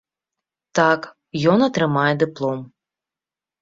[0.79, 1.05] Так,
[1.53, 2.69] ён атрымае дыплом.